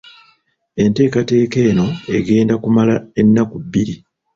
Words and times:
Enteekateeka 0.83 1.57
eno 1.69 1.87
egenda 2.17 2.55
kumala 2.67 2.95
ennaku 3.21 3.55
bbiri 3.65 3.95